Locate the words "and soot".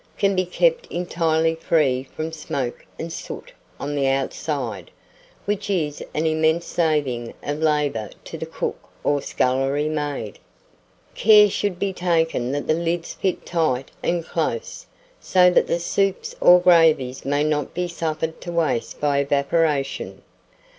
2.97-3.53